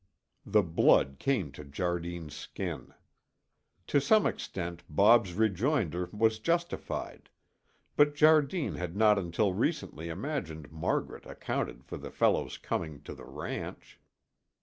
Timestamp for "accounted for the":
11.27-12.09